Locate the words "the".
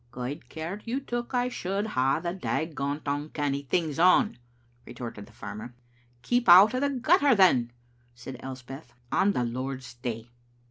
2.19-2.33, 5.27-5.31, 6.79-6.89, 9.33-9.43